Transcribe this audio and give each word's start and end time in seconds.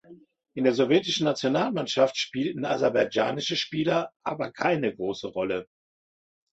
In 0.55 0.63
der 0.63 0.73
sowjetischen 0.73 1.25
Nationalmannschaft 1.25 2.17
spielten 2.17 2.65
aserbaidschanische 2.65 3.55
Spieler 3.55 4.11
aber 4.23 4.51
keine 4.51 4.95
große 4.95 5.27
Rolle. 5.27 5.67